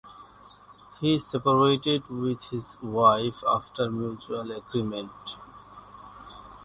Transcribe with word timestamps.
He 0.99 1.19
separated 1.19 2.09
with 2.09 2.45
his 2.45 2.75
wife 2.81 3.43
after 3.47 3.91
mutual 3.91 4.49
agreement. 4.51 5.11